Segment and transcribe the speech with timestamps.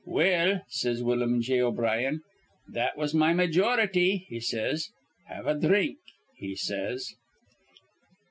[0.07, 1.61] 'Well,' says Willum J.
[1.61, 2.21] O'Brien,
[2.67, 4.89] 'that was my majority,' he says.
[5.27, 5.99] 'Have a dhrink,'
[6.35, 7.13] he says."